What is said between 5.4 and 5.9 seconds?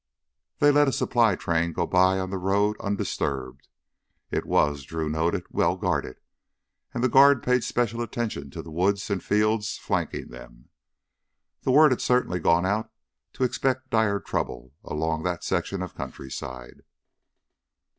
well